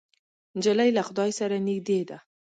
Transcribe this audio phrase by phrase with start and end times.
[0.57, 2.17] نجلۍ له خدای سره نږدې ده.